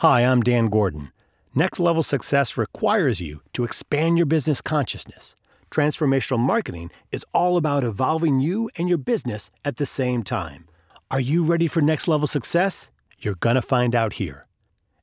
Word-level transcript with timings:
Hi, 0.00 0.22
I'm 0.22 0.40
Dan 0.40 0.70
Gordon. 0.70 1.12
Next 1.54 1.78
level 1.78 2.02
success 2.02 2.56
requires 2.56 3.20
you 3.20 3.42
to 3.52 3.64
expand 3.64 4.16
your 4.16 4.24
business 4.24 4.62
consciousness. 4.62 5.36
Transformational 5.70 6.38
marketing 6.38 6.90
is 7.12 7.26
all 7.34 7.58
about 7.58 7.84
evolving 7.84 8.40
you 8.40 8.70
and 8.76 8.88
your 8.88 8.96
business 8.96 9.50
at 9.62 9.76
the 9.76 9.84
same 9.84 10.22
time. 10.22 10.66
Are 11.10 11.20
you 11.20 11.44
ready 11.44 11.66
for 11.66 11.82
next 11.82 12.08
level 12.08 12.26
success? 12.26 12.90
You're 13.18 13.34
going 13.34 13.56
to 13.56 13.62
find 13.62 13.94
out 13.94 14.14
here. 14.14 14.46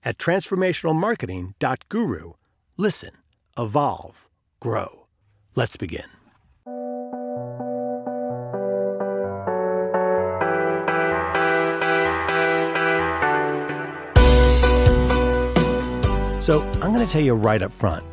At 0.04 0.18
transformationalmarketing.guru, 0.18 2.34
listen, 2.78 3.12
evolve, 3.56 4.28
grow. 4.60 5.06
Let's 5.54 5.78
begin. 5.78 6.17
So, 16.48 16.62
I'm 16.82 16.94
going 16.94 17.06
to 17.06 17.12
tell 17.12 17.22
you 17.22 17.34
right 17.34 17.62
up 17.62 17.74
front 17.74 18.06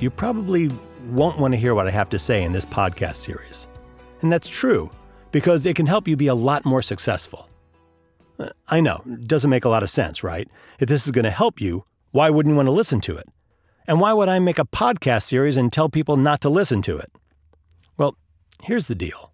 you 0.00 0.10
probably 0.10 0.68
won't 1.10 1.38
want 1.38 1.54
to 1.54 1.60
hear 1.60 1.72
what 1.72 1.86
I 1.86 1.92
have 1.92 2.08
to 2.08 2.18
say 2.18 2.42
in 2.42 2.50
this 2.50 2.64
podcast 2.64 3.14
series. 3.14 3.68
And 4.22 4.32
that's 4.32 4.48
true 4.48 4.90
because 5.30 5.66
it 5.66 5.76
can 5.76 5.86
help 5.86 6.08
you 6.08 6.16
be 6.16 6.26
a 6.26 6.34
lot 6.34 6.64
more 6.64 6.82
successful. 6.82 7.48
Uh, 8.40 8.48
I 8.66 8.80
know, 8.80 9.04
it 9.06 9.28
doesn't 9.28 9.50
make 9.50 9.64
a 9.64 9.68
lot 9.68 9.84
of 9.84 9.90
sense, 9.90 10.24
right? 10.24 10.48
If 10.80 10.88
this 10.88 11.06
is 11.06 11.12
going 11.12 11.26
to 11.26 11.30
help 11.30 11.60
you, 11.60 11.84
why 12.10 12.28
wouldn't 12.28 12.54
you 12.54 12.56
want 12.56 12.66
to 12.66 12.72
listen 12.72 13.00
to 13.02 13.18
it? 13.18 13.28
And 13.86 14.00
why 14.00 14.12
would 14.12 14.28
I 14.28 14.40
make 14.40 14.58
a 14.58 14.64
podcast 14.64 15.22
series 15.22 15.56
and 15.56 15.72
tell 15.72 15.88
people 15.88 16.16
not 16.16 16.40
to 16.40 16.48
listen 16.48 16.82
to 16.82 16.98
it? 16.98 17.12
Well, 17.96 18.16
here's 18.64 18.88
the 18.88 18.96
deal. 18.96 19.32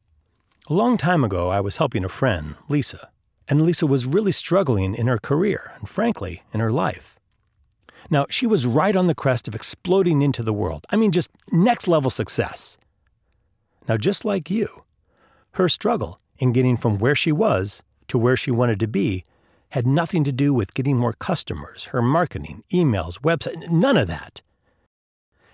A 0.69 0.75
long 0.75 0.99
time 0.99 1.25
ago, 1.25 1.49
I 1.49 1.63
was 1.63 1.79
helping 1.79 2.05
a 2.05 2.11
friend, 2.11 2.57
Lisa, 2.69 3.09
and 3.49 3.63
Lisa 3.63 3.87
was 3.87 4.05
really 4.05 4.31
struggling 4.31 4.95
in 4.95 5.07
her 5.07 5.19
career 5.19 5.73
and, 5.77 5.89
frankly, 5.89 6.43
in 6.53 6.61
her 6.61 6.71
life. 6.71 7.19
Now, 8.11 8.27
she 8.29 8.47
was 8.47 8.67
right 8.67 8.95
on 8.97 9.07
the 9.07 9.15
crest 9.15 9.49
of 9.49 9.55
exploding 9.55 10.23
into 10.23 10.43
the 10.43 10.53
world. 10.53 10.85
I 10.91 10.97
mean, 10.97 11.13
just 11.13 11.31
next 11.51 11.89
level 11.89 12.11
success. 12.11 12.79
Now, 13.89 13.97
just 13.97 14.25
like 14.25 14.51
you, 14.51 14.69
her 15.53 15.69
struggle 15.69 16.19
in 16.39 16.53
getting 16.53 16.77
from 16.77 16.99
where 16.99 17.15
she 17.15 17.33
was 17.33 17.83
to 18.09 18.19
where 18.19 18.37
she 18.37 18.51
wanted 18.51 18.81
to 18.81 18.89
be 18.89 19.25
had 19.71 19.87
nothing 19.87 20.23
to 20.25 20.33
do 20.33 20.53
with 20.53 20.75
getting 20.75 20.99
more 20.99 21.15
customers, 21.15 21.85
her 21.85 22.03
marketing, 22.03 22.63
emails, 22.73 23.21
website, 23.21 23.71
none 23.71 23.97
of 23.97 24.07
that. 24.07 24.43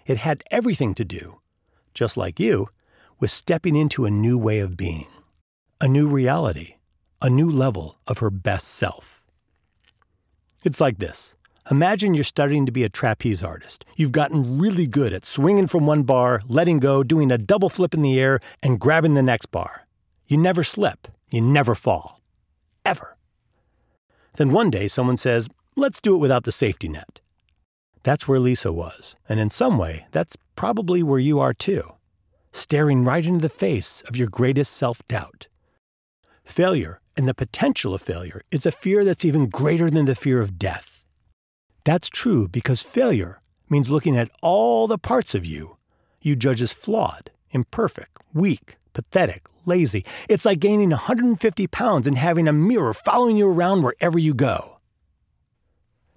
It 0.06 0.19
had 0.19 0.42
everything 0.50 0.94
to 0.94 1.05
do, 1.05 1.41
just 1.94 2.17
like 2.17 2.41
you, 2.41 2.69
with 3.20 3.31
stepping 3.31 3.77
into 3.77 4.05
a 4.05 4.11
new 4.11 4.37
way 4.39 4.59
of 4.59 4.77
being, 4.77 5.06
a 5.81 5.87
new 5.87 6.09
reality, 6.09 6.77
a 7.22 7.31
new 7.31 7.50
level 7.50 7.98
of 8.06 8.19
her 8.19 8.31
best 8.31 8.69
self. 8.69 9.22
It's 10.65 10.81
like 10.81 10.98
this 10.98 11.37
Imagine 11.70 12.14
you're 12.14 12.24
studying 12.24 12.64
to 12.64 12.72
be 12.72 12.83
a 12.83 12.88
trapeze 12.88 13.42
artist. 13.42 13.84
You've 13.94 14.12
gotten 14.12 14.58
really 14.58 14.86
good 14.86 15.12
at 15.12 15.27
swinging 15.27 15.66
from 15.66 15.86
one 15.86 16.02
bar, 16.02 16.41
letting 16.48 16.78
go, 16.78 17.02
doing 17.02 17.30
a 17.30 17.36
double 17.36 17.69
flip 17.69 17.92
in 17.92 18.00
the 18.00 18.19
air, 18.19 18.41
and 18.62 18.80
grabbing 18.80 19.12
the 19.12 19.22
next 19.22 19.47
bar. 19.50 19.86
You 20.27 20.38
never 20.38 20.64
slip, 20.64 21.08
you 21.30 21.42
never 21.42 21.75
fall. 21.75 22.22
Ever. 22.86 23.19
Then 24.36 24.50
one 24.50 24.70
day 24.70 24.88
someone 24.88 25.19
says, 25.19 25.47
let's 25.77 26.00
do 26.00 26.14
it 26.14 26.20
without 26.20 26.44
the 26.44 26.52
safety 26.52 26.88
net. 26.88 27.20
That's 28.03 28.27
where 28.27 28.41
Lisa 28.41 28.72
was, 28.72 29.14
and 29.28 29.38
in 29.38 29.50
some 29.50 29.77
way, 29.77 30.06
that's 30.10 30.38
probably 30.56 31.03
where 31.03 31.19
you 31.19 31.38
are 31.38 31.53
too, 31.53 31.82
staring 32.50 33.05
right 33.05 33.27
into 33.27 33.42
the 33.42 33.50
face 33.50 34.03
of 34.08 34.16
your 34.16 34.28
greatest 34.28 34.75
self 34.75 35.05
doubt. 35.06 35.48
Failure 36.47 37.00
and 37.14 37.28
the 37.28 37.34
potential 37.34 37.92
of 37.92 38.00
failure 38.00 38.41
is 38.50 38.64
a 38.64 38.72
fear 38.72 39.05
that's 39.05 39.27
even 39.27 39.50
greater 39.50 39.91
than 39.91 40.06
the 40.06 40.14
fear 40.14 40.41
of 40.41 40.58
death. 40.58 40.88
That's 41.89 42.11
true 42.11 42.48
because 42.48 42.83
failure 42.83 43.41
means 43.70 43.89
looking 43.89 44.14
at 44.14 44.31
all 44.42 44.86
the 44.86 44.98
parts 44.98 45.34
of 45.34 45.47
you 45.47 45.78
you 46.20 46.36
judge 46.36 46.61
as 46.61 46.70
flawed, 46.70 47.31
imperfect, 47.50 48.19
weak, 48.34 48.77
pathetic, 48.92 49.49
lazy. 49.65 50.04
It's 50.28 50.44
like 50.44 50.60
gaining 50.60 50.91
150 50.91 51.66
pounds 51.69 52.06
and 52.06 52.19
having 52.19 52.47
a 52.47 52.53
mirror 52.53 52.93
following 52.93 53.38
you 53.38 53.50
around 53.50 53.81
wherever 53.81 54.19
you 54.19 54.34
go. 54.34 54.81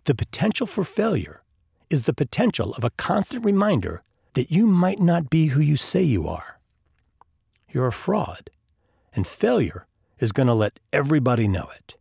The 0.04 0.14
potential 0.14 0.68
for 0.68 0.84
failure 0.84 1.42
is 1.90 2.02
the 2.02 2.14
potential 2.14 2.74
of 2.74 2.84
a 2.84 2.98
constant 2.98 3.46
reminder 3.46 4.04
that 4.34 4.52
you 4.52 4.68
might 4.68 5.00
not 5.00 5.30
be 5.30 5.46
who 5.46 5.62
you 5.62 5.78
say 5.78 6.04
you 6.04 6.28
are. 6.28 6.58
You're 7.70 7.88
a 7.88 7.94
fraud, 7.94 8.50
and 9.16 9.26
failure 9.26 9.88
is 10.20 10.34
going 10.34 10.48
to 10.48 10.54
let 10.54 10.82
everybody 10.92 11.48
know 11.48 11.70
it. 11.74 11.96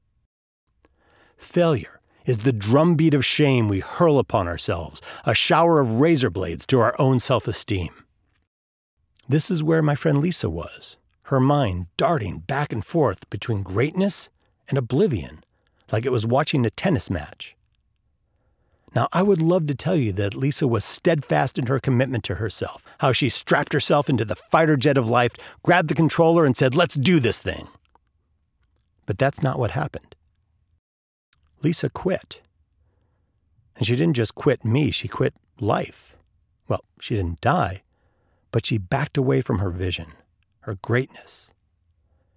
Failure 1.37 2.00
is 2.31 2.39
the 2.39 2.53
drumbeat 2.53 3.13
of 3.13 3.25
shame 3.25 3.67
we 3.67 3.81
hurl 3.81 4.17
upon 4.21 4.47
ourselves, 4.47 5.03
a 5.25 5.35
shower 5.35 5.81
of 5.81 6.01
razor 6.01 6.31
blades 6.31 6.65
to 6.65 6.79
our 6.79 6.95
own 6.97 7.19
self 7.19 7.49
esteem. 7.49 7.93
This 9.29 9.51
is 9.51 9.65
where 9.65 9.83
my 9.83 9.97
friend 9.97 10.19
Lisa 10.19 10.49
was, 10.49 10.97
her 11.25 11.41
mind 11.41 11.87
darting 11.97 12.39
back 12.39 12.73
and 12.73 12.85
forth 12.85 13.29
between 13.31 13.65
greatness 13.65 14.31
and 14.69 14.79
oblivion, 14.79 15.43
like 15.91 16.07
it 16.07 16.13
was 16.13 16.25
watching 16.25 16.65
a 16.65 16.71
tennis 16.71 17.11
match. 17.11 17.57
Now, 18.95 19.09
I 19.13 19.25
would 19.25 19.43
love 19.43 19.67
to 19.67 19.75
tell 19.75 19.97
you 19.97 20.13
that 20.13 20.37
Lisa 20.37 20.69
was 20.69 20.85
steadfast 20.85 21.59
in 21.59 21.67
her 21.67 21.81
commitment 21.81 22.23
to 22.25 22.37
herself, 22.37 22.85
how 22.99 23.11
she 23.11 23.29
strapped 23.29 23.73
herself 23.73 24.09
into 24.09 24.25
the 24.25 24.37
fighter 24.37 24.77
jet 24.77 24.97
of 24.97 25.11
life, 25.11 25.33
grabbed 25.65 25.89
the 25.89 25.95
controller, 25.97 26.45
and 26.45 26.57
said, 26.57 26.77
Let's 26.77 26.95
do 26.95 27.19
this 27.19 27.43
thing. 27.43 27.67
But 29.05 29.19
that's 29.19 29.43
not 29.43 29.59
what 29.59 29.73
happened. 29.73 30.15
Lisa 31.63 31.91
quit. 31.91 32.41
And 33.77 33.87
she 33.87 33.97
didn't 33.97 34.17
just 34.17 34.35
quit 34.35 34.65
me, 34.65 34.91
she 34.91 35.09
quit 35.09 35.35
life. 35.61 36.17
Well, 36.69 36.85
she 37.01 37.17
didn't 37.17 37.41
die, 37.41 37.83
but 38.53 38.67
she 38.67 38.79
backed 38.79 39.17
away 39.17 39.41
from 39.41 39.59
her 39.59 39.71
vision, 39.71 40.09
her 40.61 40.77
greatness. 40.83 41.53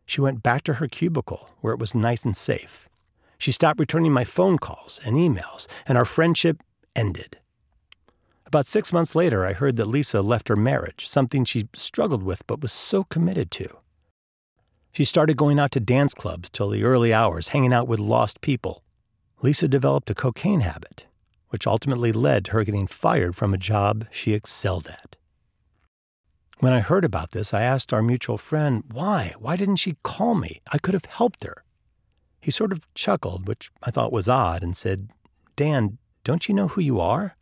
She 0.05 0.21
went 0.21 0.43
back 0.43 0.63
to 0.63 0.75
her 0.75 0.87
cubicle 0.87 1.49
where 1.61 1.73
it 1.73 1.79
was 1.79 1.95
nice 1.95 2.25
and 2.25 2.35
safe. 2.35 2.89
She 3.37 3.51
stopped 3.51 3.79
returning 3.79 4.11
my 4.11 4.23
phone 4.23 4.57
calls 4.57 4.99
and 5.05 5.15
emails, 5.15 5.67
and 5.85 5.97
our 5.97 6.05
friendship 6.05 6.61
ended. 6.95 7.37
About 8.45 8.67
six 8.67 8.93
months 8.93 9.15
later, 9.15 9.45
I 9.45 9.53
heard 9.53 9.77
that 9.77 9.87
Lisa 9.87 10.21
left 10.21 10.47
her 10.47 10.55
marriage, 10.55 11.07
something 11.07 11.43
she 11.43 11.67
struggled 11.73 12.23
with 12.23 12.45
but 12.45 12.61
was 12.61 12.71
so 12.71 13.03
committed 13.03 13.49
to. 13.51 13.67
She 14.91 15.05
started 15.05 15.37
going 15.37 15.57
out 15.57 15.71
to 15.71 15.79
dance 15.79 16.13
clubs 16.13 16.49
till 16.51 16.69
the 16.69 16.83
early 16.83 17.11
hours, 17.11 17.47
hanging 17.47 17.73
out 17.73 17.87
with 17.87 17.99
lost 17.99 18.41
people, 18.41 18.82
Lisa 19.41 19.67
developed 19.67 20.09
a 20.09 20.15
cocaine 20.15 20.61
habit, 20.61 21.05
which 21.49 21.67
ultimately 21.67 22.11
led 22.11 22.45
to 22.45 22.51
her 22.51 22.63
getting 22.63 22.87
fired 22.87 23.35
from 23.35 23.53
a 23.53 23.57
job 23.57 24.05
she 24.09 24.33
excelled 24.33 24.87
at. 24.87 25.15
When 26.59 26.71
I 26.71 26.79
heard 26.79 27.03
about 27.03 27.31
this, 27.31 27.53
I 27.53 27.63
asked 27.63 27.91
our 27.91 28.01
mutual 28.01 28.37
friend, 28.37 28.83
why? 28.91 29.33
Why 29.37 29.57
didn't 29.57 29.77
she 29.77 29.97
call 30.01 30.33
me? 30.33 30.61
I 30.71 30.77
could 30.77 30.93
have 30.93 31.05
helped 31.05 31.43
her. 31.43 31.63
He 32.39 32.51
sort 32.51 32.71
of 32.71 32.87
chuckled, 32.93 33.47
which 33.47 33.69
I 33.81 33.91
thought 33.91 34.13
was 34.13 34.29
odd, 34.29 34.63
and 34.63 34.75
said, 34.75 35.09
Dan, 35.55 35.97
don't 36.23 36.47
you 36.47 36.55
know 36.55 36.69
who 36.69 36.81
you 36.81 36.99
are? 37.01 37.35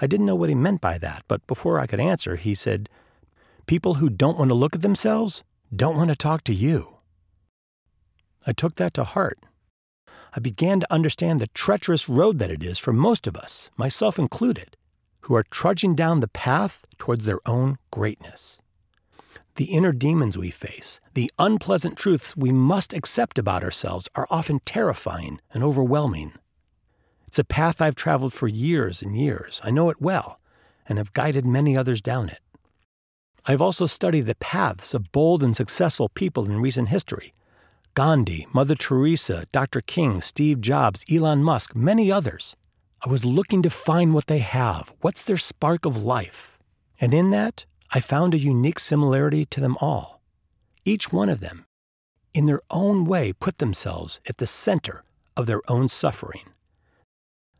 I 0.00 0.08
didn't 0.08 0.26
know 0.26 0.34
what 0.34 0.48
he 0.48 0.54
meant 0.56 0.80
by 0.80 0.98
that, 0.98 1.22
but 1.28 1.46
before 1.46 1.78
I 1.78 1.86
could 1.86 2.00
answer, 2.00 2.36
he 2.36 2.54
said, 2.54 2.88
People 3.66 3.94
who 3.94 4.10
don't 4.10 4.38
want 4.38 4.50
to 4.50 4.54
look 4.54 4.74
at 4.74 4.82
themselves 4.82 5.44
don't 5.74 5.96
want 5.96 6.10
to 6.10 6.16
talk 6.16 6.42
to 6.44 6.54
you. 6.54 6.96
I 8.46 8.52
took 8.52 8.74
that 8.76 8.94
to 8.94 9.04
heart 9.04 9.38
I 10.34 10.40
began 10.40 10.80
to 10.80 10.92
understand 10.92 11.40
the 11.40 11.48
treacherous 11.48 12.08
road 12.08 12.38
that 12.38 12.50
it 12.50 12.64
is 12.64 12.78
for 12.78 12.92
most 12.92 13.26
of 13.26 13.36
us, 13.36 13.68
myself 13.76 14.18
included, 14.18 14.76
who 15.22 15.34
are 15.34 15.42
trudging 15.42 15.94
down 15.94 16.20
the 16.20 16.28
path 16.28 16.86
towards 16.96 17.24
their 17.24 17.40
own 17.46 17.76
greatness. 17.90 18.58
The 19.56 19.66
inner 19.66 19.92
demons 19.92 20.38
we 20.38 20.50
face, 20.50 20.98
the 21.12 21.30
unpleasant 21.38 21.98
truths 21.98 22.34
we 22.34 22.50
must 22.50 22.94
accept 22.94 23.38
about 23.38 23.62
ourselves 23.62 24.08
are 24.14 24.26
often 24.30 24.60
terrifying 24.64 25.40
and 25.52 25.62
overwhelming. 25.62 26.32
It's 27.26 27.38
a 27.38 27.44
path 27.44 27.82
I've 27.82 27.94
traveled 27.94 28.32
for 28.32 28.48
years 28.48 29.02
and 29.02 29.14
years. 29.14 29.60
I 29.62 29.70
know 29.70 29.90
it 29.90 30.00
well 30.00 30.40
and 30.88 30.96
have 30.96 31.12
guided 31.12 31.44
many 31.44 31.76
others 31.76 32.00
down 32.00 32.30
it. 32.30 32.40
I've 33.44 33.60
also 33.60 33.86
studied 33.86 34.22
the 34.22 34.34
paths 34.36 34.94
of 34.94 35.12
bold 35.12 35.42
and 35.42 35.54
successful 35.54 36.08
people 36.08 36.46
in 36.46 36.60
recent 36.60 36.88
history 36.88 37.34
Gandhi, 37.94 38.46
Mother 38.54 38.74
Teresa, 38.74 39.44
Dr. 39.52 39.82
King, 39.82 40.22
Steve 40.22 40.62
Jobs, 40.62 41.04
Elon 41.12 41.42
Musk, 41.42 41.76
many 41.76 42.10
others. 42.10 42.56
I 43.04 43.10
was 43.10 43.22
looking 43.22 43.60
to 43.62 43.68
find 43.68 44.14
what 44.14 44.28
they 44.28 44.38
have. 44.38 44.94
What's 45.02 45.22
their 45.22 45.36
spark 45.36 45.84
of 45.84 46.02
life? 46.02 46.58
And 46.98 47.12
in 47.12 47.28
that, 47.32 47.66
I 47.90 48.00
found 48.00 48.32
a 48.32 48.38
unique 48.38 48.78
similarity 48.78 49.44
to 49.44 49.60
them 49.60 49.76
all. 49.78 50.22
Each 50.86 51.12
one 51.12 51.28
of 51.28 51.40
them, 51.40 51.66
in 52.32 52.46
their 52.46 52.62
own 52.70 53.04
way, 53.04 53.34
put 53.34 53.58
themselves 53.58 54.20
at 54.26 54.38
the 54.38 54.46
center 54.46 55.04
of 55.36 55.44
their 55.44 55.60
own 55.68 55.90
suffering. 55.90 56.48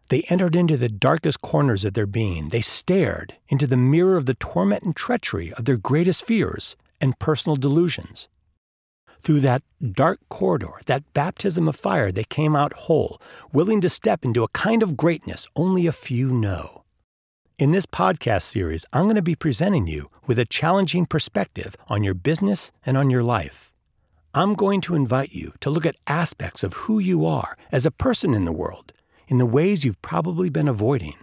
They 0.08 0.24
entered 0.30 0.56
into 0.56 0.78
the 0.78 0.88
darkest 0.88 1.42
corners 1.42 1.84
of 1.84 1.92
their 1.92 2.06
being. 2.06 2.48
They 2.48 2.62
stared 2.62 3.36
into 3.50 3.66
the 3.66 3.76
mirror 3.76 4.16
of 4.16 4.24
the 4.24 4.34
torment 4.34 4.82
and 4.82 4.96
treachery 4.96 5.52
of 5.52 5.66
their 5.66 5.76
greatest 5.76 6.24
fears 6.24 6.74
and 7.02 7.18
personal 7.18 7.56
delusions. 7.56 8.28
Through 9.22 9.40
that 9.40 9.62
dark 9.92 10.18
corridor, 10.30 10.80
that 10.86 11.04
baptism 11.14 11.68
of 11.68 11.76
fire, 11.76 12.10
they 12.10 12.24
came 12.24 12.56
out 12.56 12.72
whole, 12.72 13.20
willing 13.52 13.80
to 13.82 13.88
step 13.88 14.24
into 14.24 14.42
a 14.42 14.48
kind 14.48 14.82
of 14.82 14.96
greatness 14.96 15.46
only 15.54 15.86
a 15.86 15.92
few 15.92 16.32
know. 16.32 16.82
In 17.56 17.70
this 17.70 17.86
podcast 17.86 18.42
series, 18.42 18.84
I'm 18.92 19.04
going 19.04 19.14
to 19.14 19.22
be 19.22 19.36
presenting 19.36 19.86
you 19.86 20.08
with 20.26 20.40
a 20.40 20.44
challenging 20.44 21.06
perspective 21.06 21.76
on 21.86 22.02
your 22.02 22.14
business 22.14 22.72
and 22.84 22.96
on 22.96 23.10
your 23.10 23.22
life. 23.22 23.72
I'm 24.34 24.54
going 24.54 24.80
to 24.82 24.96
invite 24.96 25.30
you 25.30 25.52
to 25.60 25.70
look 25.70 25.86
at 25.86 25.94
aspects 26.08 26.64
of 26.64 26.72
who 26.72 26.98
you 26.98 27.24
are 27.24 27.56
as 27.70 27.86
a 27.86 27.92
person 27.92 28.34
in 28.34 28.44
the 28.44 28.52
world 28.52 28.92
in 29.28 29.38
the 29.38 29.46
ways 29.46 29.84
you've 29.84 30.02
probably 30.02 30.50
been 30.50 30.66
avoiding. 30.66 31.14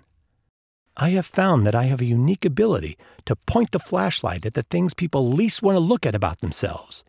I 0.96 1.10
have 1.10 1.25
found 1.25 1.68
that 1.68 1.75
I 1.75 1.84
have 1.84 2.00
a 2.00 2.06
unique 2.06 2.46
ability 2.46 2.98
to 3.25 3.36
point 3.36 3.72
the 3.72 3.80
flashlight 3.80 4.46
at 4.46 4.54
the 4.54 4.63
things 4.63 4.94
people 4.94 5.30
least 5.30 5.62
want 5.62 5.75
to 5.75 5.80
look 5.80 6.06
at 6.06 6.16
about 6.16 6.40
themselves 6.40 7.04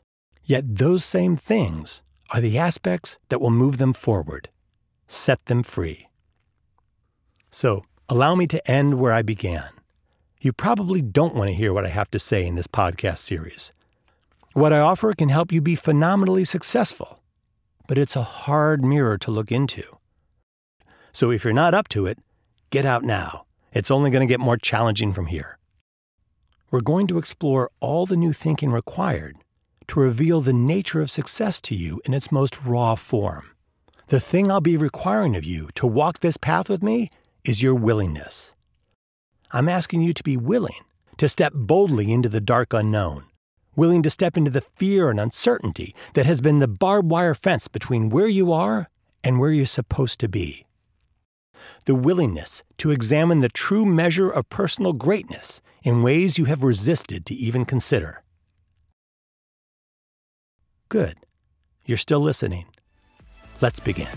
Yet 0.50 0.78
those 0.78 1.04
same 1.04 1.36
things 1.36 2.02
are 2.32 2.40
the 2.40 2.58
aspects 2.58 3.20
that 3.28 3.40
will 3.40 3.52
move 3.52 3.78
them 3.78 3.92
forward, 3.92 4.48
set 5.06 5.46
them 5.46 5.62
free. 5.62 6.08
So, 7.52 7.84
allow 8.08 8.34
me 8.34 8.48
to 8.48 8.68
end 8.68 8.98
where 8.98 9.12
I 9.12 9.22
began. 9.22 9.68
You 10.40 10.52
probably 10.52 11.02
don't 11.02 11.36
want 11.36 11.50
to 11.50 11.54
hear 11.54 11.72
what 11.72 11.86
I 11.86 11.90
have 11.90 12.10
to 12.10 12.18
say 12.18 12.44
in 12.44 12.56
this 12.56 12.66
podcast 12.66 13.18
series. 13.18 13.70
What 14.52 14.72
I 14.72 14.80
offer 14.80 15.12
can 15.12 15.28
help 15.28 15.52
you 15.52 15.60
be 15.60 15.76
phenomenally 15.76 16.44
successful, 16.44 17.22
but 17.86 17.96
it's 17.96 18.16
a 18.16 18.24
hard 18.24 18.84
mirror 18.84 19.18
to 19.18 19.30
look 19.30 19.52
into. 19.52 19.84
So 21.12 21.30
if 21.30 21.44
you're 21.44 21.52
not 21.52 21.74
up 21.74 21.86
to 21.90 22.06
it, 22.06 22.18
get 22.70 22.84
out 22.84 23.04
now. 23.04 23.46
It's 23.72 23.92
only 23.92 24.10
going 24.10 24.26
to 24.26 24.32
get 24.32 24.40
more 24.40 24.56
challenging 24.56 25.12
from 25.12 25.26
here. 25.26 25.58
We're 26.72 26.80
going 26.80 27.06
to 27.06 27.18
explore 27.18 27.70
all 27.78 28.04
the 28.04 28.16
new 28.16 28.32
thinking 28.32 28.72
required 28.72 29.36
to 29.90 29.98
reveal 29.98 30.40
the 30.40 30.52
nature 30.52 31.00
of 31.00 31.10
success 31.10 31.60
to 31.60 31.74
you 31.74 32.00
in 32.04 32.14
its 32.14 32.30
most 32.30 32.62
raw 32.64 32.94
form. 32.94 33.50
The 34.06 34.20
thing 34.20 34.48
I'll 34.48 34.60
be 34.60 34.76
requiring 34.76 35.34
of 35.34 35.42
you 35.42 35.68
to 35.74 35.84
walk 35.84 36.20
this 36.20 36.36
path 36.36 36.70
with 36.70 36.80
me 36.80 37.10
is 37.44 37.60
your 37.60 37.74
willingness. 37.74 38.54
I'm 39.50 39.68
asking 39.68 40.02
you 40.02 40.14
to 40.14 40.22
be 40.22 40.36
willing 40.36 40.84
to 41.16 41.28
step 41.28 41.52
boldly 41.56 42.12
into 42.12 42.28
the 42.28 42.40
dark 42.40 42.72
unknown, 42.72 43.24
willing 43.74 44.00
to 44.04 44.10
step 44.10 44.36
into 44.36 44.52
the 44.52 44.60
fear 44.60 45.10
and 45.10 45.18
uncertainty 45.18 45.92
that 46.14 46.24
has 46.24 46.40
been 46.40 46.60
the 46.60 46.68
barbed 46.68 47.10
wire 47.10 47.34
fence 47.34 47.66
between 47.66 48.10
where 48.10 48.28
you 48.28 48.52
are 48.52 48.88
and 49.24 49.40
where 49.40 49.50
you're 49.50 49.66
supposed 49.66 50.20
to 50.20 50.28
be. 50.28 50.66
The 51.86 51.96
willingness 51.96 52.62
to 52.78 52.92
examine 52.92 53.40
the 53.40 53.48
true 53.48 53.84
measure 53.84 54.30
of 54.30 54.50
personal 54.50 54.92
greatness 54.92 55.60
in 55.82 56.04
ways 56.04 56.38
you 56.38 56.44
have 56.44 56.62
resisted 56.62 57.26
to 57.26 57.34
even 57.34 57.64
consider. 57.64 58.22
Good. 60.90 61.14
You're 61.86 61.96
still 61.96 62.20
listening. 62.20 62.66
Let's 63.60 63.78
begin. 63.78 64.08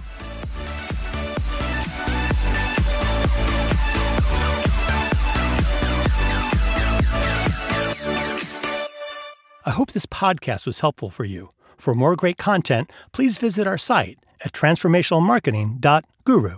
I 9.66 9.70
hope 9.70 9.92
this 9.92 10.08
podcast 10.08 10.66
was 10.66 10.80
helpful 10.80 11.12
for 11.12 11.26
you. 11.26 11.50
For 11.78 11.94
more 11.94 12.16
great 12.16 12.38
content, 12.38 12.92
please 13.12 13.38
visit 13.38 13.68
our 13.68 13.78
site 13.78 14.18
at 14.44 14.54
transformationalmarketing.guru. 14.54 16.58